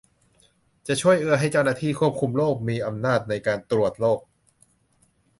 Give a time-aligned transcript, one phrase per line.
[0.87, 4.19] จะช่วยเอื้อให้เจ้าหน้าที่ควบคุมโรคมีอำนาจในการตรวจโรค